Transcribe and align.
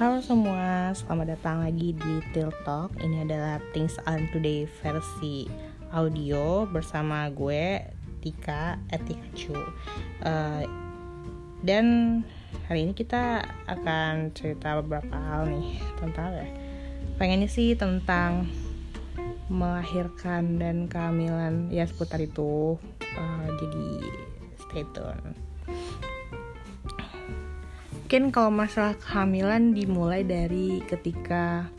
Halo 0.00 0.24
semua, 0.24 0.96
selamat 0.96 1.36
datang 1.36 1.60
lagi 1.60 1.92
di 1.92 2.14
Till 2.32 2.48
Talk. 2.64 2.88
Ini 3.04 3.28
adalah 3.28 3.60
Things 3.76 4.00
on 4.08 4.32
Today 4.32 4.64
versi 4.80 5.44
audio 5.92 6.64
bersama 6.64 7.28
gue 7.28 7.84
Tika 8.24 8.80
Etika 8.88 9.28
Chu. 9.36 9.52
Uh, 10.24 10.64
dan 11.60 11.84
hari 12.64 12.88
ini 12.88 12.96
kita 12.96 13.44
akan 13.68 14.32
cerita 14.32 14.80
beberapa 14.80 15.12
hal 15.12 15.52
nih 15.52 15.76
tentang 16.00 16.32
ya. 16.32 16.48
Pengennya 17.20 17.52
sih 17.52 17.76
tentang 17.76 18.48
melahirkan 19.52 20.56
dan 20.56 20.88
kehamilan 20.88 21.68
ya 21.68 21.84
seputar 21.84 22.24
itu. 22.24 22.80
Uh, 23.04 23.46
jadi 23.60 23.88
stay 24.64 24.84
tune 24.96 25.49
mungkin 28.10 28.34
kalau 28.34 28.50
masalah 28.50 28.98
kehamilan 28.98 29.70
dimulai 29.70 30.26
dari 30.26 30.82
ketika 30.82 31.70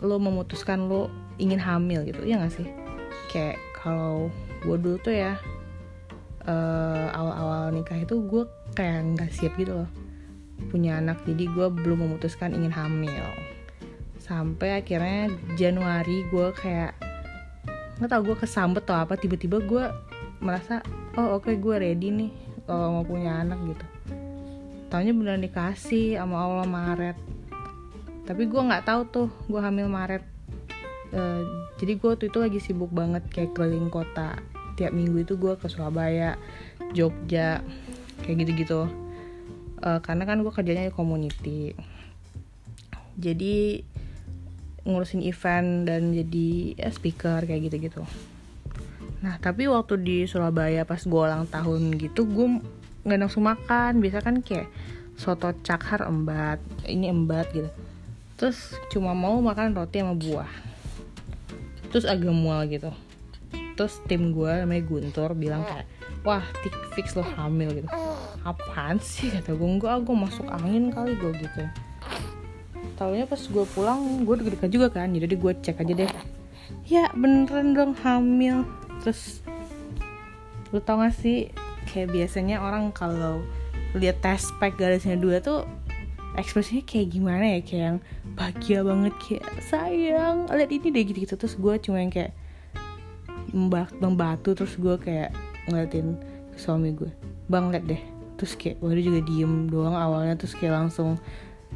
lo 0.00 0.16
memutuskan 0.16 0.88
lo 0.88 1.12
ingin 1.36 1.60
hamil 1.60 2.08
gitu 2.08 2.24
ya 2.24 2.40
gak 2.40 2.56
sih? 2.56 2.64
Kayak 3.28 3.60
kalau 3.76 4.32
gue 4.64 4.76
dulu 4.80 4.96
tuh 5.04 5.12
ya 5.12 5.36
uh, 6.48 7.04
awal-awal 7.12 7.68
nikah 7.68 8.00
itu 8.00 8.24
gue 8.24 8.48
kayak 8.72 9.12
nggak 9.12 9.28
siap 9.36 9.52
gitu 9.60 9.76
loh 9.84 9.90
punya 10.72 11.04
anak. 11.04 11.20
Jadi 11.28 11.52
gue 11.52 11.68
belum 11.68 12.08
memutuskan 12.08 12.56
ingin 12.56 12.72
hamil. 12.72 13.28
Sampai 14.24 14.80
akhirnya 14.80 15.28
Januari 15.60 16.24
gue 16.32 16.48
kayak 16.56 16.96
nggak 18.00 18.08
tau 18.08 18.24
gue 18.24 18.36
kesambet 18.40 18.88
atau 18.88 19.04
apa 19.04 19.20
tiba-tiba 19.20 19.60
gue 19.60 19.84
merasa 20.40 20.80
oh 21.20 21.36
oke 21.36 21.52
okay, 21.52 21.60
gue 21.60 21.76
ready 21.76 22.08
nih 22.08 22.32
kalau 22.64 22.88
mau 22.88 23.04
punya 23.04 23.44
anak 23.44 23.60
gitu 23.68 23.84
taunya 24.92 25.16
beneran 25.16 25.40
dikasih 25.40 26.20
sama 26.20 26.36
Allah 26.36 26.68
Maret. 26.68 27.16
Tapi 28.28 28.44
gue 28.44 28.60
nggak 28.60 28.84
tahu 28.84 29.00
tuh 29.08 29.28
gue 29.48 29.56
hamil 29.56 29.88
Maret. 29.88 30.20
Uh, 31.16 31.40
jadi 31.80 31.96
gue 31.96 32.12
tuh 32.20 32.28
itu 32.28 32.38
lagi 32.38 32.60
sibuk 32.60 32.92
banget 32.92 33.24
kayak 33.32 33.56
keliling 33.56 33.88
kota. 33.88 34.36
Tiap 34.76 34.92
minggu 34.92 35.24
itu 35.24 35.40
gue 35.40 35.56
ke 35.56 35.64
Surabaya 35.72 36.36
Jogja 36.92 37.64
kayak 38.20 38.36
gitu-gitu. 38.44 38.84
Uh, 39.80 39.98
karena 40.04 40.28
kan 40.28 40.44
gue 40.44 40.52
kerjanya 40.52 40.84
di 40.84 40.92
community. 40.92 41.72
Jadi 43.16 43.80
ngurusin 44.84 45.24
event 45.24 45.88
dan 45.88 46.12
jadi 46.12 46.76
ya, 46.76 46.92
speaker 46.92 47.48
kayak 47.48 47.72
gitu-gitu. 47.72 48.04
Nah 49.24 49.40
tapi 49.40 49.72
waktu 49.72 49.96
di 50.04 50.16
Surabaya 50.28 50.84
pas 50.84 51.00
gue 51.00 51.16
ulang 51.16 51.48
tahun 51.48 51.96
gitu 51.96 52.28
gue 52.28 52.60
nggak 53.02 53.18
nafsu 53.18 53.38
makan. 53.42 54.02
Biasa 54.02 54.18
kan 54.22 54.40
kayak 54.42 54.68
soto 55.18 55.52
cakar 55.62 56.08
embat 56.08 56.58
ini 56.88 57.10
embat 57.12 57.50
gitu. 57.52 57.70
Terus 58.40 58.74
cuma 58.90 59.14
mau 59.14 59.38
makan 59.38 59.76
roti 59.76 60.02
sama 60.02 60.18
buah. 60.18 60.50
Terus 61.94 62.08
agak 62.08 62.32
mual 62.32 62.66
gitu. 62.66 62.90
Terus 63.76 64.00
tim 64.08 64.32
gue 64.34 64.52
namanya 64.64 64.82
Guntur 64.84 65.32
bilang 65.36 65.62
kayak 65.64 65.86
wah 66.26 66.44
fix 66.96 67.14
lo 67.14 67.22
hamil 67.22 67.70
gitu. 67.82 67.88
Apaan 68.42 68.98
sih? 68.98 69.30
kata 69.30 69.54
gue 69.54 69.68
enggak 69.68 70.02
gue 70.02 70.16
masuk 70.16 70.46
angin 70.50 70.90
kali 70.90 71.14
gue 71.16 71.32
gitu. 71.38 71.62
Taunya 72.98 73.24
pas 73.30 73.38
gue 73.38 73.64
pulang 73.74 74.26
gue 74.26 74.34
deg-degan 74.42 74.70
juga 74.70 74.88
kan. 74.90 75.08
Jadi 75.12 75.34
gue 75.38 75.52
cek 75.62 75.82
aja 75.82 75.92
deh. 76.04 76.10
Ya 76.88 77.10
beneran 77.14 77.76
dong 77.76 77.94
hamil. 78.02 78.66
Terus 79.04 79.42
lu 80.72 80.80
tau 80.80 81.04
gak 81.04 81.12
sih 81.12 81.52
kayak 81.92 82.08
biasanya 82.08 82.64
orang 82.64 82.88
kalau 82.96 83.44
lihat 83.92 84.24
test 84.24 84.48
pack 84.56 84.80
garisnya 84.80 85.20
dua 85.20 85.44
tuh 85.44 85.68
ekspresinya 86.40 86.80
kayak 86.88 87.12
gimana 87.12 87.44
ya? 87.44 87.60
Kayak 87.60 87.84
yang 87.84 87.98
bahagia 88.32 88.78
banget 88.80 89.14
kayak 89.20 89.44
sayang 89.68 90.48
lihat 90.48 90.70
ini 90.72 90.88
deh 90.88 91.04
gitu-gitu. 91.04 91.34
Terus 91.36 91.54
gue 91.60 91.74
cuma 91.84 92.00
yang 92.00 92.08
kayak 92.08 92.32
mbak 93.52 93.92
membatu 94.00 94.56
terus 94.56 94.72
gue 94.80 94.96
kayak 94.96 95.36
ngeliatin 95.68 96.16
suami 96.56 96.96
gue 96.96 97.12
bang 97.52 97.68
liat 97.68 97.84
deh. 97.84 98.02
Terus 98.40 98.56
kayak 98.56 98.80
gue 98.80 99.04
juga 99.04 99.20
diem 99.28 99.68
doang 99.68 99.92
awalnya 99.92 100.40
terus 100.40 100.56
kayak 100.56 100.72
langsung 100.72 101.20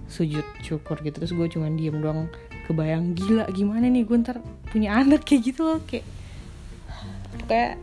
sujud 0.08 0.44
syukur 0.64 0.96
gitu. 1.04 1.20
Terus 1.20 1.36
gue 1.36 1.46
cuma 1.52 1.68
diem 1.68 2.00
doang 2.00 2.32
kebayang 2.64 3.12
gila 3.12 3.44
gimana 3.52 3.92
nih? 3.92 4.08
Gue 4.08 4.16
ntar 4.24 4.40
punya 4.72 4.96
anak 4.96 5.28
kayak 5.28 5.52
gitu 5.52 5.68
loh 5.68 5.78
kayak 5.84 6.08
kayak 7.44 7.76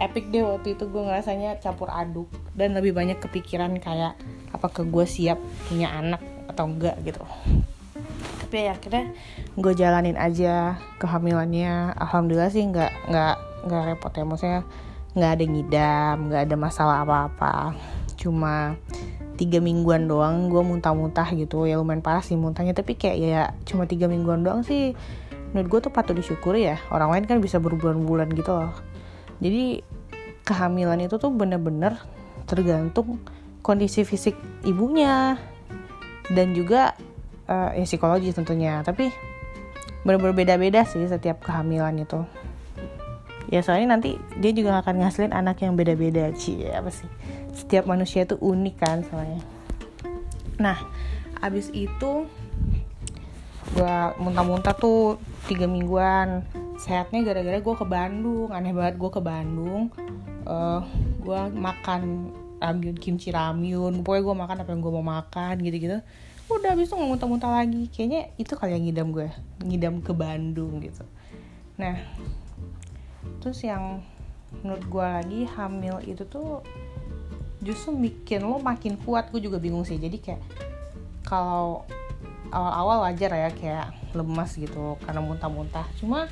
epic 0.00 0.32
deh 0.32 0.44
waktu 0.44 0.74
itu 0.78 0.88
gue 0.88 1.02
ngerasanya 1.04 1.60
campur 1.60 1.92
aduk 1.92 2.28
dan 2.56 2.72
lebih 2.72 2.96
banyak 2.96 3.20
kepikiran 3.20 3.76
kayak 3.76 4.16
apakah 4.52 4.84
gue 4.88 5.04
siap 5.04 5.36
punya 5.68 5.92
anak 5.92 6.22
atau 6.48 6.68
enggak 6.68 6.96
gitu. 7.04 7.20
Tapi 8.44 8.68
ya 8.68 8.76
akhirnya 8.76 9.12
gue 9.56 9.72
jalanin 9.72 10.16
aja 10.16 10.76
kehamilannya. 11.00 11.96
Alhamdulillah 11.96 12.52
sih 12.52 12.64
nggak 12.68 12.92
nggak 13.08 13.36
nggak 13.68 13.82
repot 13.92 14.12
ya. 14.12 14.24
Maksudnya 14.24 14.60
nggak 15.12 15.30
ada 15.36 15.44
ngidam 15.44 16.16
nggak 16.28 16.42
ada 16.48 16.56
masalah 16.56 16.96
apa-apa. 17.04 17.76
Cuma 18.16 18.76
tiga 19.40 19.58
mingguan 19.58 20.08
doang 20.08 20.52
gue 20.52 20.60
muntah-muntah 20.60 21.32
gitu. 21.36 21.64
Ya 21.64 21.80
lumayan 21.80 22.04
parah 22.04 22.24
sih 22.24 22.36
muntahnya 22.36 22.76
tapi 22.76 22.96
kayak 22.96 23.16
ya 23.20 23.42
cuma 23.64 23.88
tiga 23.88 24.08
mingguan 24.08 24.44
doang 24.44 24.64
sih. 24.64 24.92
Menurut 25.52 25.68
gue 25.68 25.80
tuh 25.88 25.92
patut 25.92 26.16
disyukuri 26.16 26.64
ya. 26.68 26.80
Orang 26.88 27.12
lain 27.12 27.24
kan 27.28 27.40
bisa 27.40 27.60
berbulan-bulan 27.60 28.32
gitu 28.32 28.52
loh 28.56 28.72
jadi 29.38 29.80
kehamilan 30.42 31.06
itu 31.06 31.16
tuh 31.16 31.30
bener-bener 31.30 31.96
tergantung 32.44 33.22
kondisi 33.62 34.02
fisik 34.02 34.34
ibunya 34.66 35.38
dan 36.34 36.50
juga 36.52 36.98
uh, 37.46 37.70
ya 37.72 37.86
psikologi 37.86 38.34
tentunya. 38.34 38.82
Tapi 38.82 39.08
bener-bener 40.02 40.34
beda-beda 40.34 40.82
sih 40.82 41.06
setiap 41.06 41.46
kehamilan 41.46 42.02
itu. 42.02 42.26
Ya 43.52 43.60
soalnya 43.60 43.96
nanti 43.96 44.16
dia 44.40 44.52
juga 44.56 44.80
akan 44.80 45.04
ngasilin 45.04 45.36
anak 45.36 45.60
yang 45.62 45.78
beda-beda 45.78 46.32
sih 46.34 46.66
apa 46.72 46.90
sih? 46.90 47.08
Setiap 47.52 47.84
manusia 47.86 48.24
itu 48.24 48.34
unik 48.40 48.76
kan 48.80 49.04
soalnya. 49.06 49.44
Nah 50.58 50.78
abis 51.42 51.68
itu 51.74 52.26
gue 53.72 53.96
muntah-muntah 54.20 54.76
tuh 54.76 55.16
tiga 55.48 55.66
mingguan 55.66 56.44
sehatnya 56.82 57.22
gara-gara 57.22 57.62
gue 57.62 57.74
ke 57.78 57.86
Bandung. 57.86 58.50
Aneh 58.50 58.74
banget 58.74 58.98
gue 58.98 59.10
ke 59.14 59.22
Bandung 59.22 59.94
uh, 60.46 60.82
gue 61.22 61.40
makan 61.54 62.32
ramyun 62.58 62.96
kimchi 62.98 63.30
ramyun. 63.30 64.02
Pokoknya 64.02 64.22
gue 64.26 64.36
makan 64.36 64.56
apa 64.62 64.70
yang 64.74 64.80
gue 64.82 64.92
mau 64.92 65.06
makan 65.06 65.54
gitu-gitu. 65.62 65.98
Udah 66.50 66.74
habis 66.74 66.90
itu 66.90 66.94
nggak 66.98 67.10
muntah-muntah 67.16 67.50
lagi. 67.50 67.86
Kayaknya 67.90 68.20
itu 68.38 68.52
kali 68.58 68.74
yang 68.74 68.84
ngidam 68.86 69.08
gue 69.14 69.28
ngidam 69.62 69.94
ke 70.02 70.12
Bandung 70.14 70.82
gitu. 70.82 71.06
Nah 71.78 71.96
terus 73.38 73.62
yang 73.62 74.02
menurut 74.62 74.84
gue 74.84 75.06
lagi 75.06 75.40
hamil 75.54 76.02
itu 76.04 76.26
tuh 76.26 76.60
justru 77.62 77.94
bikin 77.94 78.42
lo 78.42 78.58
makin 78.58 78.98
kuat. 78.98 79.30
Gue 79.30 79.38
juga 79.38 79.62
bingung 79.62 79.86
sih. 79.86 79.98
Jadi 79.98 80.18
kayak 80.18 80.42
kalau 81.22 81.86
awal-awal 82.52 83.08
wajar 83.08 83.32
ya 83.32 83.48
kayak 83.54 83.86
lemas 84.12 84.58
gitu 84.60 85.00
karena 85.06 85.24
muntah-muntah. 85.24 85.88
Cuma 85.96 86.28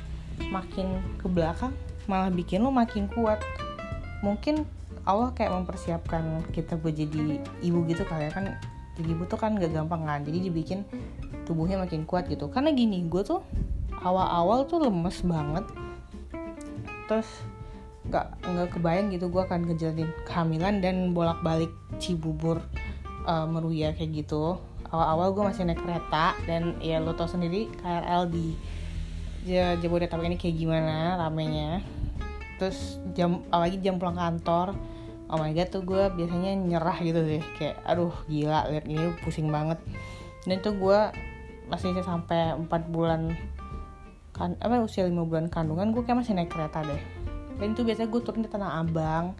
makin 0.49 1.03
ke 1.21 1.29
belakang 1.29 1.75
malah 2.09 2.33
bikin 2.33 2.65
lo 2.65 2.73
makin 2.73 3.05
kuat. 3.11 3.41
Mungkin 4.25 4.65
Allah 5.05 5.33
kayak 5.33 5.53
mempersiapkan 5.53 6.45
kita 6.53 6.77
buat 6.77 6.93
jadi 6.93 7.41
ibu 7.65 7.79
gitu 7.89 8.05
kali 8.05 8.29
ya 8.29 8.31
kan? 8.33 8.57
Jadi 8.97 9.07
ibu 9.17 9.23
tuh 9.25 9.39
kan 9.39 9.57
gak 9.57 9.73
gampang 9.73 10.05
kan? 10.05 10.21
Jadi 10.21 10.51
dibikin 10.51 10.85
tubuhnya 11.45 11.81
makin 11.81 12.05
kuat 12.05 12.29
gitu. 12.29 12.49
Karena 12.49 12.69
gini 12.73 13.01
gue 13.09 13.21
tuh 13.25 13.41
awal-awal 14.01 14.65
tuh 14.69 14.81
lemes 14.83 15.21
banget. 15.25 15.65
Terus 17.09 17.27
nggak 18.01 18.27
nggak 18.49 18.69
kebayang 18.73 19.13
gitu 19.13 19.29
gue 19.29 19.41
akan 19.45 19.69
ngejalanin 19.69 20.09
kehamilan 20.25 20.81
dan 20.81 21.13
bolak-balik 21.13 21.69
Cibubur 22.01 22.61
uh, 23.25 23.45
Meruya 23.45 23.93
kayak 23.93 24.25
gitu. 24.25 24.57
Awal-awal 24.91 25.31
gue 25.31 25.43
masih 25.47 25.63
naik 25.63 25.79
kereta 25.79 26.35
dan 26.43 26.75
ya 26.83 26.99
lo 26.99 27.15
tau 27.15 27.29
sendiri 27.29 27.71
KRL 27.79 28.27
di 28.27 28.53
Jabodetabek 29.45 30.29
ini 30.29 30.37
kayak 30.37 30.55
gimana 30.57 31.17
ramenya? 31.17 31.81
Terus 32.61 33.01
jam 33.17 33.41
apalagi 33.49 33.81
jam 33.81 33.97
pulang 33.97 34.13
kantor 34.13 34.77
oh 35.31 35.39
my 35.39 35.55
god 35.55 35.71
tuh 35.71 35.81
gue 35.81 36.11
biasanya 36.13 36.53
nyerah 36.59 36.99
gitu 36.99 37.23
deh 37.23 37.41
kayak 37.55 37.79
aduh 37.87 38.11
gila 38.27 38.69
liat 38.69 38.85
ini 38.85 39.15
pusing 39.25 39.49
banget. 39.49 39.81
Dan 40.45 40.61
tuh 40.61 40.77
gue 40.77 40.99
masih 41.71 41.95
sampai 42.03 42.53
4 42.53 42.67
bulan 42.91 43.33
kan 44.35 44.59
apa 44.59 44.83
usia 44.83 45.07
5 45.07 45.15
bulan 45.25 45.47
kandungan 45.47 45.89
gue 45.95 46.03
kayak 46.05 46.21
masih 46.21 46.37
naik 46.37 46.51
kereta 46.51 46.85
deh. 46.85 47.01
Dan 47.57 47.73
itu 47.73 47.81
biasanya 47.81 48.09
gue 48.11 48.21
turun 48.21 48.43
di 48.45 48.49
Tanah 48.51 48.83
Abang 48.83 49.33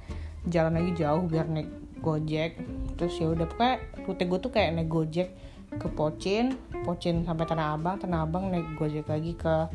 jalan 0.49 0.81
lagi 0.81 0.97
jauh 0.97 1.27
biar 1.29 1.45
naik 1.45 1.69
gojek. 2.01 2.57
Terus 2.97 3.13
ya 3.21 3.29
udah 3.29 3.45
pokoknya 3.45 3.75
rute 4.07 4.23
gue 4.25 4.39
tuh 4.41 4.51
kayak 4.55 4.81
naik 4.81 4.89
gojek 4.89 5.29
ke 5.71 5.87
Pocin 5.87 6.55
Pocin 6.83 7.23
sampai 7.23 7.45
Tanah 7.47 7.75
Abang 7.75 7.95
Tanah 7.99 8.27
Abang 8.27 8.49
naik 8.51 8.75
gojek 8.75 9.07
lagi 9.07 9.37
ke 9.37 9.67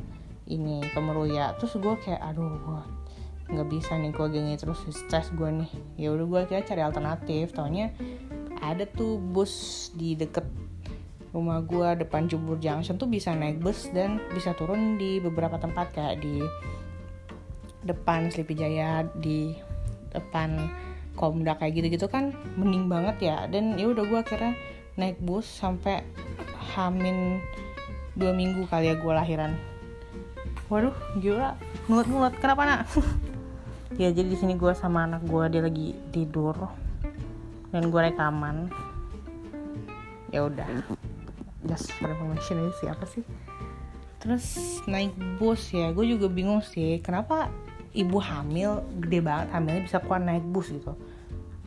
ini 0.46 0.82
ke 0.82 0.98
Meruya. 1.02 1.54
Terus 1.58 1.78
gue 1.78 1.94
kayak 2.02 2.22
aduh 2.22 2.56
gue 2.58 2.82
nggak 3.46 3.69
bisa 3.70 3.94
nih 3.94 4.10
gue 4.10 4.26
gini 4.26 4.52
terus 4.58 4.82
stres 4.90 5.31
gue 5.34 5.50
nih. 5.50 5.70
Ya 5.98 6.08
udah 6.14 6.26
gue 6.26 6.40
kira 6.50 6.62
cari 6.66 6.82
alternatif. 6.82 7.54
Taunya 7.54 7.93
ada 8.62 8.87
tuh 8.88 9.19
bus 9.20 9.88
di 9.94 10.19
deket 10.19 10.46
rumah 11.37 11.60
gue 11.60 12.00
depan 12.00 12.25
Jubur 12.31 12.56
Junction 12.56 12.96
tuh 12.96 13.10
bisa 13.10 13.37
naik 13.37 13.60
bus 13.60 13.93
dan 13.93 14.22
bisa 14.32 14.56
turun 14.56 14.96
di 14.96 15.20
beberapa 15.20 15.60
tempat 15.60 15.93
kayak 15.93 16.25
di 16.25 16.40
depan 17.84 18.32
Sleepy 18.32 18.56
Jaya 18.56 19.04
di 19.20 19.52
depan 20.10 20.72
Komda 21.16 21.56
kayak 21.56 21.81
gitu-gitu 21.81 22.08
kan 22.08 22.32
mending 22.56 22.88
banget 22.88 23.16
ya. 23.20 23.37
Dan 23.46 23.76
ya 23.76 23.93
udah 23.93 24.04
gue 24.04 24.19
akhirnya 24.20 24.56
naik 24.96 25.20
bus 25.20 25.44
sampai 25.44 26.00
hamin 26.76 27.40
dua 28.16 28.32
minggu 28.32 28.64
kali 28.72 28.88
ya 28.88 28.96
gue 28.96 29.12
lahiran 29.12 29.52
waduh 30.68 30.94
gila. 31.18 31.54
Ngulet-ngulet 31.86 32.34
kenapa 32.38 32.62
nak? 32.66 32.82
Ya 33.96 34.12
jadi 34.12 34.28
di 34.28 34.36
sini 34.36 34.58
gue 34.60 34.76
sama 34.76 35.08
anak 35.08 35.24
gue 35.24 35.44
dia 35.48 35.62
lagi 35.64 35.96
tidur. 36.12 36.52
Dan 37.72 37.88
gue 37.88 38.00
rekaman 38.02 38.68
ya 40.34 40.44
udah. 40.44 40.68
Just 41.64 41.94
for 41.96 42.12
information 42.12 42.66
ini 42.66 42.74
siapa 42.76 43.08
sih? 43.08 43.24
Terus 44.20 44.44
naik 44.84 45.16
bus 45.40 45.72
ya. 45.72 45.94
Gue 45.96 46.12
juga 46.12 46.28
bingung 46.28 46.60
sih 46.60 47.00
kenapa 47.00 47.48
ibu 47.96 48.20
hamil 48.20 48.84
gede 49.00 49.24
banget 49.24 49.48
hamilnya 49.56 49.82
bisa 49.88 49.98
kuat 50.04 50.20
naik 50.20 50.44
bus 50.44 50.69
gitu 50.69 50.92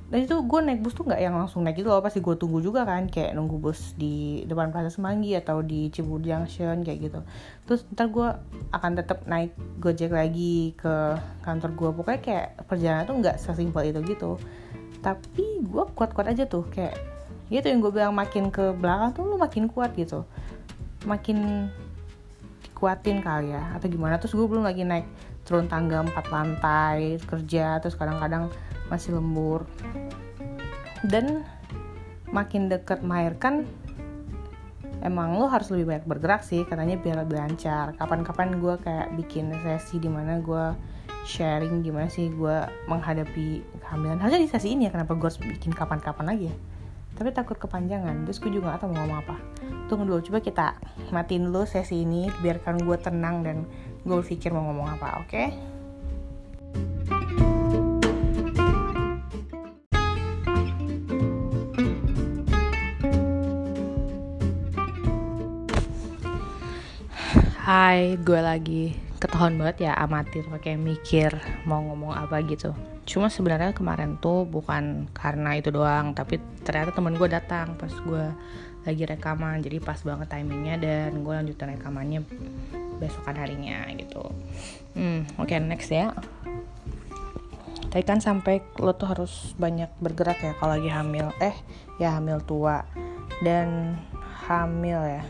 dan 0.09 0.25
itu 0.25 0.41
gue 0.41 0.59
naik 0.65 0.81
bus 0.81 0.97
tuh 0.97 1.05
nggak 1.05 1.21
yang 1.21 1.37
langsung 1.37 1.61
naik 1.61 1.85
gitu 1.85 1.93
loh 1.93 2.01
pasti 2.01 2.17
gue 2.17 2.33
tunggu 2.33 2.65
juga 2.65 2.81
kan 2.81 3.05
kayak 3.05 3.37
nunggu 3.37 3.61
bus 3.61 3.93
di 3.93 4.41
depan 4.49 4.73
Plaza 4.73 4.89
Semanggi 4.89 5.37
atau 5.37 5.61
di 5.61 5.93
Cibubur 5.93 6.25
Junction 6.25 6.81
kayak 6.81 6.97
gitu. 6.97 7.19
Terus 7.69 7.85
ntar 7.93 8.09
gue 8.09 8.27
akan 8.73 8.91
tetap 8.97 9.29
naik 9.29 9.53
gojek 9.77 10.09
lagi 10.09 10.73
ke 10.73 11.13
kantor 11.45 11.77
gue 11.77 11.89
pokoknya 11.93 12.21
kayak 12.25 12.47
perjalanan 12.65 13.05
tuh 13.05 13.15
nggak 13.21 13.37
sesimpel 13.37 13.85
itu 13.85 14.01
gitu. 14.09 14.41
Tapi 15.05 15.61
gue 15.61 15.83
kuat-kuat 15.93 16.33
aja 16.33 16.49
tuh 16.49 16.65
kayak 16.73 16.97
ya 17.53 17.61
itu 17.61 17.69
yang 17.69 17.77
gue 17.77 17.93
bilang 17.93 18.17
makin 18.17 18.49
ke 18.49 18.73
belakang 18.81 19.13
tuh 19.13 19.29
lu 19.29 19.37
makin 19.37 19.69
kuat 19.69 19.93
gitu. 19.93 20.25
Makin 21.05 21.69
kuatin 22.73 23.21
kali 23.21 23.53
ya 23.53 23.77
atau 23.77 23.85
gimana. 23.85 24.17
Terus 24.17 24.33
gue 24.33 24.47
belum 24.49 24.65
lagi 24.65 24.81
naik 24.81 25.05
turun 25.45 25.69
tangga 25.69 26.01
empat 26.01 26.33
lantai 26.33 27.21
kerja 27.25 27.77
terus 27.77 27.93
kadang-kadang 27.93 28.49
masih 28.89 29.15
lembur. 29.15 29.69
Dan 31.05 31.47
makin 32.29 32.69
deket 32.69 33.01
melahirkan 33.01 33.65
emang 34.99 35.39
lo 35.39 35.47
harus 35.47 35.71
lebih 35.71 35.95
banyak 35.95 36.05
bergerak 36.05 36.41
sih 36.43 36.67
katanya 36.67 36.99
biar 36.99 37.23
lebih 37.23 37.39
lancar. 37.39 37.95
Kapan-kapan 37.95 38.59
gue 38.59 38.75
kayak 38.83 39.15
bikin 39.15 39.53
sesi 39.63 39.97
di 39.97 40.11
mana 40.11 40.43
gue 40.43 40.75
sharing 41.23 41.85
gimana 41.85 42.07
sih 42.11 42.31
gue 42.31 42.57
menghadapi 42.87 43.63
kehamilan. 43.83 44.19
Harusnya 44.19 44.41
di 44.43 44.49
sesi 44.51 44.75
ini 44.75 44.87
ya 44.87 44.91
kenapa 44.91 45.15
gue 45.15 45.27
harus 45.27 45.39
bikin 45.39 45.71
kapan-kapan 45.71 46.25
lagi 46.35 46.45
ya? 46.51 46.55
Tapi 47.15 47.29
takut 47.35 47.57
kepanjangan. 47.59 48.27
Terus 48.27 48.37
gue 48.39 48.51
juga 48.59 48.75
gak 48.75 48.85
tau 48.85 48.91
mau 48.91 49.03
ngomong 49.03 49.19
apa. 49.23 49.35
Tunggu 49.87 50.05
dulu 50.05 50.19
coba 50.21 50.39
kita 50.43 50.67
matiin 51.09 51.49
dulu 51.49 51.65
sesi 51.65 52.03
ini 52.03 52.29
biarkan 52.43 52.83
gue 52.83 52.97
tenang 52.99 53.41
dan 53.43 53.65
gue 54.03 54.15
berpikir 54.15 54.53
mau 54.53 54.63
ngomong 54.69 54.99
apa 54.99 55.19
oke? 55.23 55.27
okay? 55.27 55.78
Hai, 67.69 68.17
gue 68.17 68.41
lagi 68.41 68.97
ketahuan 69.21 69.53
banget 69.61 69.85
ya 69.85 69.93
amatir 69.93 70.41
pakai 70.49 70.73
mikir 70.73 71.29
mau 71.69 71.77
ngomong 71.85 72.17
apa 72.17 72.41
gitu. 72.41 72.73
Cuma 73.05 73.29
sebenarnya 73.29 73.77
kemarin 73.77 74.17
tuh 74.17 74.49
bukan 74.49 75.05
karena 75.13 75.53
itu 75.53 75.69
doang, 75.69 76.17
tapi 76.17 76.41
ternyata 76.65 76.97
temen 76.97 77.13
gue 77.13 77.29
datang 77.29 77.77
pas 77.77 77.93
gue 77.93 78.25
lagi 78.89 79.03
rekaman, 79.05 79.61
jadi 79.61 79.77
pas 79.85 80.01
banget 80.01 80.33
timingnya 80.33 80.81
dan 80.81 81.21
gue 81.21 81.29
lanjutin 81.29 81.77
rekamannya 81.77 82.25
besokan 82.97 83.37
harinya 83.37 83.85
gitu. 83.93 84.25
Hmm 84.97 85.29
oke 85.37 85.53
okay, 85.53 85.61
next 85.61 85.93
ya. 85.93 86.09
Tadi 87.93 88.01
kan 88.01 88.17
sampai 88.17 88.65
lo 88.81 88.97
tuh 88.97 89.13
harus 89.13 89.53
banyak 89.61 89.93
bergerak 90.01 90.41
ya 90.41 90.57
kalau 90.57 90.73
lagi 90.73 90.89
hamil. 90.89 91.29
Eh 91.37 91.53
ya 92.01 92.17
hamil 92.17 92.41
tua. 92.41 92.81
Dan 93.45 93.93
hamil 94.49 95.21
ya. 95.21 95.23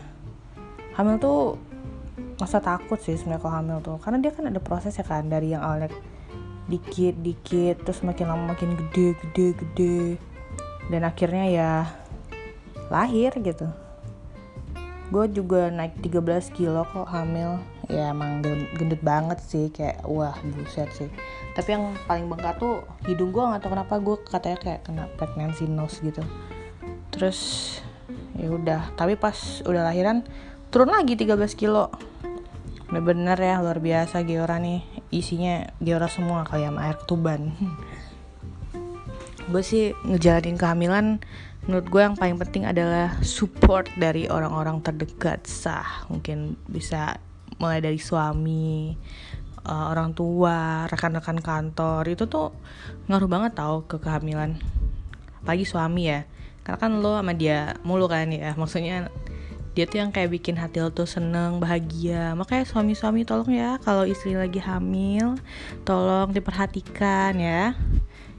Hamil 0.96 1.20
tuh 1.20 1.68
masa 2.40 2.58
takut 2.58 2.96
sih 2.96 3.14
sebenarnya 3.14 3.44
kalau 3.44 3.54
hamil 3.54 3.78
tuh. 3.84 3.96
Karena 4.00 4.18
dia 4.18 4.32
kan 4.32 4.48
ada 4.48 4.58
proses 4.58 4.96
ya 4.96 5.04
kan 5.04 5.28
dari 5.28 5.52
yang 5.52 5.60
awalnya 5.60 5.92
dikit 6.70 7.18
dikit 7.18 7.82
terus 7.82 8.00
makin 8.06 8.30
lama 8.30 8.56
makin 8.56 8.74
gede 8.74 9.14
gede 9.20 9.46
gede. 9.54 10.00
Dan 10.88 11.04
akhirnya 11.06 11.44
ya 11.46 11.70
lahir 12.90 13.36
gitu. 13.38 13.68
Gue 15.10 15.26
juga 15.30 15.70
naik 15.70 16.02
13 16.02 16.54
kilo 16.54 16.82
kok 16.88 17.06
hamil. 17.10 17.60
Ya 17.90 18.14
emang 18.14 18.42
gendut 18.78 19.02
banget 19.02 19.42
sih 19.42 19.68
kayak 19.74 20.06
wah 20.06 20.34
buset 20.54 20.86
sih. 20.94 21.10
Tapi 21.58 21.74
yang 21.74 21.94
paling 22.06 22.30
bengkak 22.30 22.62
tuh 22.62 22.86
hidung 23.06 23.34
gue 23.34 23.42
nggak 23.42 23.66
tau 23.66 23.74
kenapa 23.74 23.98
gue 23.98 24.16
katanya 24.22 24.58
kayak 24.62 24.80
kena 24.86 25.04
pregnancy 25.18 25.66
nose 25.66 25.98
gitu. 25.98 26.22
Terus 27.10 27.38
ya 28.38 28.48
udah. 28.54 28.94
Tapi 28.94 29.18
pas 29.18 29.34
udah 29.66 29.82
lahiran 29.90 30.22
turun 30.70 30.94
lagi 30.94 31.18
13 31.18 31.34
kilo 31.58 31.90
bener-bener 32.90 33.38
ya 33.38 33.62
luar 33.62 33.78
biasa 33.78 34.26
Geora 34.26 34.58
nih. 34.58 34.82
Isinya 35.14 35.62
Geora 35.78 36.10
semua 36.10 36.42
kayak 36.42 36.74
air 36.74 36.98
ketuban. 36.98 37.54
Gue 39.46 39.62
sih 39.62 39.94
ngejalanin 40.02 40.58
kehamilan 40.58 41.22
menurut 41.70 41.86
gue 41.86 42.02
yang 42.02 42.18
paling 42.18 42.34
penting 42.34 42.66
adalah 42.66 43.14
support 43.22 43.86
dari 43.94 44.26
orang-orang 44.26 44.82
terdekat 44.82 45.46
sah. 45.46 46.04
Mungkin 46.10 46.58
bisa 46.66 47.22
mulai 47.62 47.78
dari 47.78 48.02
suami 48.02 48.98
uh, 49.62 49.86
orang 49.94 50.10
tua 50.10 50.90
rekan-rekan 50.90 51.38
kantor. 51.38 52.02
Itu 52.10 52.26
tuh 52.26 52.50
ngaruh 53.06 53.30
banget 53.30 53.54
tau 53.54 53.86
ke 53.86 54.02
kehamilan. 54.02 54.58
Apalagi 55.46 55.62
suami 55.62 56.10
ya. 56.10 56.26
Karena 56.66 56.78
kan 56.82 56.92
lo 56.98 57.22
sama 57.22 57.38
dia 57.38 57.78
mulu 57.86 58.10
kan 58.10 58.34
ya. 58.34 58.58
Maksudnya 58.58 59.14
dia 59.70 59.86
tuh 59.86 60.02
yang 60.02 60.10
kayak 60.10 60.34
bikin 60.34 60.58
hati 60.58 60.82
lo 60.82 60.90
tuh 60.90 61.06
seneng 61.06 61.62
bahagia. 61.62 62.34
Makanya 62.34 62.66
suami-suami 62.66 63.22
tolong 63.22 63.54
ya 63.54 63.78
kalau 63.82 64.02
istri 64.02 64.34
lagi 64.34 64.58
hamil 64.58 65.38
tolong 65.86 66.34
diperhatikan 66.34 67.38
ya. 67.38 67.78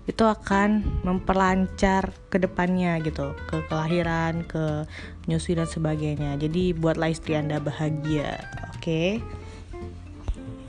Itu 0.03 0.27
akan 0.27 0.83
memperlancar 1.07 2.11
ke 2.27 2.41
depannya 2.41 2.99
gitu 2.99 3.31
ke 3.47 3.63
kelahiran 3.71 4.43
ke 4.43 4.83
nyusui 5.31 5.55
dan 5.55 5.69
sebagainya. 5.71 6.35
Jadi 6.35 6.75
buatlah 6.75 7.13
istri 7.13 7.39
anda 7.39 7.63
bahagia 7.63 8.43
oke? 8.75 8.81
Okay? 8.81 9.09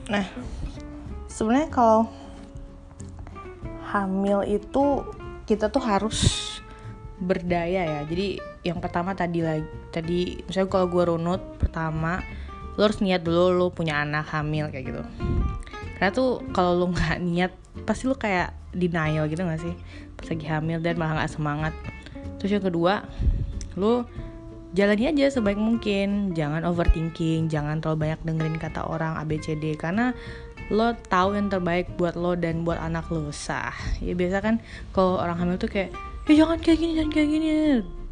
nah 0.03 0.27
sebenarnya 1.31 1.71
kalau 1.71 2.11
hamil 3.87 4.43
itu 4.43 5.07
kita 5.47 5.67
tuh 5.71 5.83
harus 5.83 6.19
berdaya 7.19 7.83
ya. 7.83 8.01
Jadi 8.07 8.52
yang 8.63 8.79
pertama 8.79 9.11
tadi 9.11 9.43
lagi 9.43 9.67
tadi 9.91 10.39
misalnya 10.47 10.71
kalau 10.71 10.87
gue 10.87 11.03
runut 11.11 11.41
pertama 11.59 12.23
lo 12.73 12.81
harus 12.89 13.03
niat 13.03 13.21
dulu 13.21 13.53
lo 13.53 13.67
punya 13.69 14.01
anak 14.01 14.25
hamil 14.33 14.71
kayak 14.73 14.85
gitu. 14.89 15.03
Karena 15.99 16.11
tuh 16.15 16.41
kalau 16.55 16.73
lo 16.73 16.85
nggak 16.89 17.19
niat 17.27 17.51
pasti 17.85 18.09
lo 18.09 18.15
kayak 18.17 18.55
denial 18.73 19.29
gitu 19.29 19.45
gak 19.45 19.61
sih? 19.61 19.75
Pas 20.17 20.25
lagi 20.33 20.45
hamil 20.49 20.79
dan 20.81 20.97
malah 20.97 21.23
gak 21.23 21.33
semangat. 21.37 21.73
Terus 22.41 22.57
yang 22.57 22.65
kedua 22.65 23.05
lu 23.77 24.07
jalani 24.73 25.13
aja 25.13 25.29
sebaik 25.29 25.59
mungkin. 25.59 26.33
Jangan 26.33 26.65
overthinking 26.65 27.51
jangan 27.51 27.77
terlalu 27.77 28.09
banyak 28.09 28.19
dengerin 28.25 28.57
kata 28.57 28.89
orang 28.89 29.21
ABCD 29.21 29.77
karena 29.77 30.17
lo 30.73 30.95
tahu 31.11 31.37
yang 31.37 31.51
terbaik 31.51 31.93
buat 31.99 32.17
lo 32.17 32.33
dan 32.33 32.65
buat 32.65 32.81
anak 32.81 33.05
lo 33.13 33.29
sah. 33.29 33.75
Ya 34.01 34.17
biasa 34.17 34.41
kan 34.41 34.63
kalau 34.95 35.21
orang 35.21 35.37
hamil 35.37 35.61
tuh 35.61 35.69
kayak 35.69 35.93
ya 36.25 36.41
jangan 36.41 36.57
kayak 36.57 36.79
gini 36.79 36.91
jangan 36.97 37.11
kayak 37.11 37.29
gini 37.29 37.49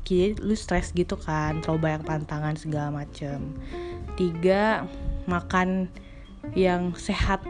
jadi 0.01 0.34
lu 0.41 0.58
stres 0.58 0.91
gitu 0.98 1.13
kan 1.13 1.62
terlalu 1.62 1.89
banyak 1.89 2.03
pantangan 2.03 2.55
segala 2.58 2.89
macem. 3.03 3.53
Tiga 4.17 4.89
makan 5.29 5.88
yang 6.58 6.98
sehat 6.98 7.46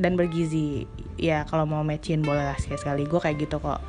dan 0.00 0.16
bergizi. 0.16 0.88
Ya 1.16 1.44
kalau 1.48 1.64
mau 1.64 1.84
matchin 1.84 2.24
boleh 2.24 2.44
lah 2.44 2.56
sekali 2.56 2.80
sekali. 2.80 3.02
Gue 3.04 3.20
kayak 3.20 3.36
gitu 3.44 3.60
kok. 3.60 3.80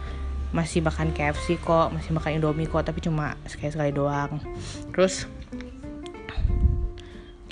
Masih 0.55 0.79
makan 0.79 1.11
KFC 1.11 1.59
kok 1.59 1.91
masih 1.91 2.15
makan 2.15 2.39
Indomie 2.39 2.71
kok 2.71 2.87
tapi 2.87 3.03
cuma 3.03 3.35
sekali 3.47 3.71
sekali 3.71 3.91
doang. 3.91 4.39
Terus 4.95 5.27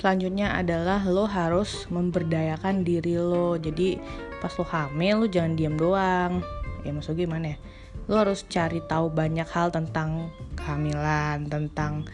selanjutnya 0.00 0.56
adalah 0.56 1.04
lo 1.04 1.28
harus 1.28 1.88
memberdayakan 1.88 2.84
diri 2.84 3.20
lo. 3.20 3.56
Jadi 3.56 4.00
pas 4.40 4.52
lo 4.56 4.64
hamil 4.68 5.24
lo 5.24 5.26
jangan 5.28 5.56
diam 5.56 5.76
doang. 5.76 6.44
Ya 6.84 6.92
maksudnya 6.92 7.24
gimana 7.24 7.46
ya 7.56 7.58
lo 8.06 8.22
harus 8.22 8.46
cari 8.46 8.78
tahu 8.86 9.10
banyak 9.10 9.46
hal 9.50 9.74
tentang 9.74 10.30
kehamilan 10.54 11.50
tentang 11.50 12.06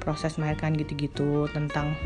proses 0.00 0.36
melahirkan 0.36 0.76
gitu-gitu 0.76 1.48
tentang 1.52 1.96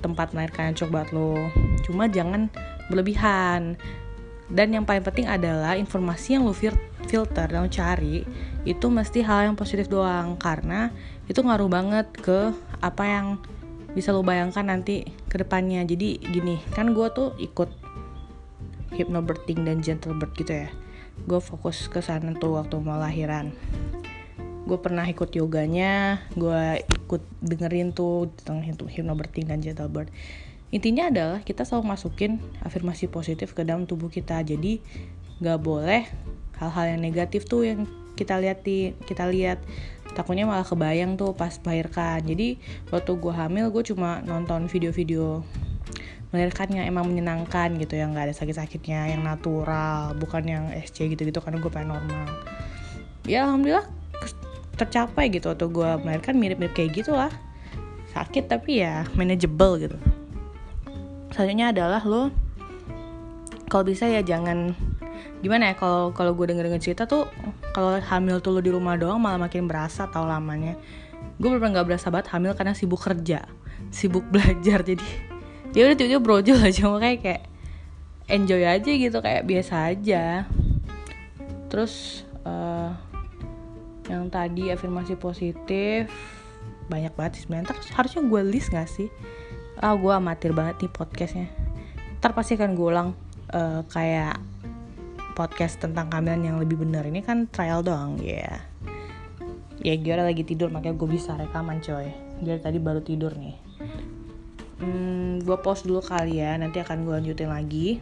tempat 0.00 0.32
melahirkan 0.32 0.72
yang 0.72 0.78
coba 0.84 1.04
lo. 1.12 1.36
Cuma 1.84 2.08
jangan 2.08 2.48
berlebihan. 2.88 3.76
Dan 4.50 4.74
yang 4.74 4.82
paling 4.82 5.04
penting 5.06 5.30
adalah 5.30 5.78
informasi 5.78 6.34
yang 6.34 6.42
lu 6.42 6.56
filter 7.06 7.46
dan 7.46 7.60
lu 7.62 7.70
cari 7.70 8.26
itu 8.66 8.86
mesti 8.90 9.22
hal 9.22 9.52
yang 9.52 9.56
positif 9.56 9.86
doang. 9.86 10.34
Karena 10.40 10.90
itu 11.28 11.38
ngaruh 11.44 11.70
banget 11.70 12.08
ke 12.18 12.50
apa 12.80 13.04
yang 13.06 13.26
bisa 13.92 14.10
lo 14.10 14.24
bayangkan 14.24 14.66
nanti 14.66 15.04
ke 15.28 15.38
depannya. 15.38 15.84
Jadi 15.84 16.18
gini 16.18 16.58
kan 16.72 16.96
gue 16.96 17.06
tuh 17.12 17.36
ikut 17.36 17.68
hypnobirthing 18.96 19.62
dan 19.62 19.84
gentle 19.84 20.16
birth 20.16 20.34
gitu 20.34 20.66
ya 20.66 20.70
gue 21.26 21.40
fokus 21.40 21.88
ke 21.88 22.00
sana 22.00 22.32
tuh 22.36 22.56
waktu 22.56 22.76
mau 22.80 23.00
lahiran. 23.00 23.52
Gue 24.64 24.78
pernah 24.78 25.08
ikut 25.08 25.34
yoganya 25.34 26.22
gue 26.36 26.84
ikut 26.86 27.22
dengerin 27.42 27.90
tuh 27.90 28.30
tentang 28.38 28.62
hypnobirthing 28.62 29.50
dan 29.50 29.58
gentle 29.58 29.90
birth 29.90 30.12
intinya 30.70 31.10
adalah 31.10 31.38
kita 31.42 31.66
selalu 31.66 31.94
masukin 31.94 32.38
afirmasi 32.62 33.10
positif 33.10 33.52
ke 33.54 33.66
dalam 33.66 33.84
tubuh 33.90 34.06
kita. 34.06 34.38
Jadi 34.42 34.78
nggak 35.42 35.58
boleh 35.60 36.06
hal-hal 36.62 36.96
yang 36.96 37.02
negatif 37.02 37.46
tuh 37.46 37.66
yang 37.66 37.90
kita 38.14 38.38
lihat 38.38 38.62
di 38.62 38.94
kita 39.04 39.26
lihat. 39.26 39.58
Takutnya 40.10 40.46
malah 40.46 40.66
kebayang 40.66 41.14
tuh 41.18 41.34
pas 41.34 41.54
melahirkan. 41.62 42.22
Jadi 42.22 42.58
waktu 42.90 43.10
gue 43.18 43.34
hamil 43.34 43.70
gue 43.70 43.82
cuma 43.86 44.22
nonton 44.22 44.66
video-video 44.70 45.42
melahirkan 46.30 46.70
yang 46.70 46.86
emang 46.86 47.10
menyenangkan 47.10 47.74
gitu 47.78 47.98
yang 47.98 48.14
nggak 48.14 48.30
ada 48.30 48.34
sakit-sakitnya 48.34 49.10
yang 49.14 49.26
natural 49.26 50.14
bukan 50.14 50.42
yang 50.46 50.64
SC 50.70 51.10
gitu-gitu 51.10 51.42
karena 51.42 51.58
gue 51.58 51.70
pengen 51.70 51.98
normal. 51.98 52.26
Ya 53.26 53.46
alhamdulillah 53.46 53.86
tercapai 54.78 55.28
gitu 55.28 55.52
waktu 55.52 55.66
gue 55.66 55.90
melahirkan 56.06 56.38
mirip-mirip 56.38 56.72
kayak 56.72 57.02
gitu 57.02 57.12
lah. 57.18 57.34
Sakit 58.14 58.46
tapi 58.46 58.82
ya 58.82 59.02
manageable 59.18 59.78
gitu. 59.82 59.98
Selanjutnya 61.34 61.74
adalah 61.74 62.02
lo 62.06 62.30
kalau 63.70 63.86
bisa 63.86 64.06
ya 64.06 64.22
jangan 64.22 64.74
gimana 65.42 65.70
ya 65.70 65.74
kalau 65.78 66.14
kalau 66.14 66.34
gue 66.34 66.46
denger 66.50 66.66
denger 66.70 66.82
cerita 66.82 67.02
tuh 67.06 67.26
kalau 67.70 67.98
hamil 67.98 68.42
tuh 68.42 68.54
lo 68.54 68.60
di 68.62 68.70
rumah 68.70 68.98
doang 68.98 69.18
malah 69.18 69.38
makin 69.50 69.66
berasa 69.66 70.06
tau 70.06 70.30
lamanya. 70.30 70.78
Gue 71.42 71.50
bener 71.50 71.74
nggak 71.74 71.86
berasa 71.90 72.06
banget 72.14 72.30
hamil 72.30 72.54
karena 72.54 72.74
sibuk 72.76 73.02
kerja 73.02 73.50
sibuk 73.90 74.24
belajar 74.32 74.84
jadi 74.84 75.29
ya 75.70 75.86
udah 75.86 75.96
tiba-tiba 75.96 76.22
brojol 76.22 76.58
aja 76.58 76.82
makanya 76.92 77.18
kayak 77.22 77.42
enjoy 78.30 78.62
aja 78.62 78.90
gitu 78.90 79.18
kayak 79.18 79.46
biasa 79.46 79.74
aja. 79.90 80.46
Terus 81.70 82.26
uh, 82.46 82.94
yang 84.10 84.26
tadi 84.30 84.70
afirmasi 84.74 85.14
positif 85.18 86.10
banyak 86.90 87.14
banget 87.14 87.32
sih 87.38 87.42
sebenarnya. 87.46 87.74
Harusnya 87.94 88.22
gue 88.26 88.42
list 88.46 88.74
gak 88.74 88.90
sih? 88.90 89.10
Ah 89.78 89.94
gue 89.94 90.10
amatir 90.10 90.50
banget 90.50 90.86
nih 90.86 90.92
podcastnya. 90.94 91.46
Ntar 92.18 92.34
pasti 92.34 92.58
kan 92.58 92.74
gue 92.74 92.86
ulang 92.90 93.14
uh, 93.54 93.86
kayak 93.86 94.38
podcast 95.38 95.78
tentang 95.78 96.10
kehamilan 96.10 96.42
yang 96.42 96.56
lebih 96.58 96.82
benar. 96.82 97.06
Ini 97.06 97.22
kan 97.22 97.46
trial 97.46 97.86
doang 97.86 98.18
ya. 98.18 98.42
Yeah. 98.42 98.58
ya 99.80 99.94
Giora 99.96 100.26
lagi 100.26 100.44
tidur 100.44 100.68
makanya 100.68 100.98
gue 100.98 101.08
bisa 101.08 101.38
rekaman 101.38 101.78
coy. 101.78 102.10
Dia 102.42 102.58
tadi 102.58 102.82
baru 102.82 103.00
tidur 103.00 103.32
nih 103.38 103.69
hmm, 104.80 105.44
gue 105.44 105.56
post 105.60 105.84
dulu 105.84 106.00
kali 106.00 106.40
ya 106.40 106.56
nanti 106.56 106.80
akan 106.80 107.04
gue 107.04 107.14
lanjutin 107.20 107.52
lagi. 107.52 108.00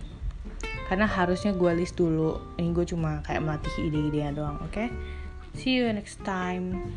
Karena 0.88 1.04
harusnya 1.04 1.52
gue 1.52 1.70
list 1.76 2.00
dulu. 2.00 2.40
Ini 2.56 2.73
gue 2.73 2.87
cuma 2.88 3.20
kayak 3.20 3.44
melatih 3.44 3.75
ide-idenya 3.85 4.32
doang 4.32 4.56
oke? 4.64 4.73
Okay? 4.73 4.88
see 5.58 5.75
you 5.75 5.92
next 5.92 6.23
time 6.23 6.94